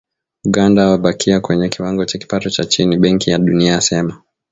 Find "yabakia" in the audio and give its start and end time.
0.89-1.39